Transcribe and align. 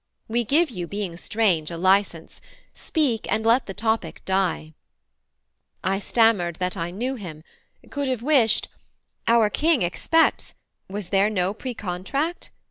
we 0.27 0.43
give 0.43 0.71
you, 0.71 0.87
being 0.87 1.15
strange, 1.15 1.69
A 1.69 1.77
license: 1.77 2.41
speak, 2.73 3.31
and 3.31 3.45
let 3.45 3.67
the 3.67 3.73
topic 3.75 4.25
die.' 4.25 4.73
I 5.83 5.99
stammered 5.99 6.55
that 6.55 6.75
I 6.75 6.89
knew 6.89 7.13
him 7.17 7.43
could 7.91 8.07
have 8.07 8.23
wished 8.23 8.67
'Our 9.27 9.51
king 9.51 9.83
expects 9.83 10.55
was 10.89 11.09
there 11.09 11.29
no 11.29 11.53
precontract? 11.53 12.49